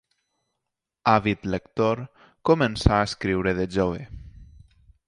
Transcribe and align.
Àvid 1.11 1.45
lector, 1.55 2.01
començà 2.53 2.99
a 2.99 3.07
escriure 3.11 3.57
de 3.63 3.71
jove. 3.79 4.05